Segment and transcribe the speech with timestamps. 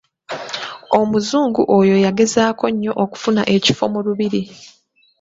[0.99, 4.41] Omuzungu oyo yagezaako nnyo okufuna ekifo mu Lubiri.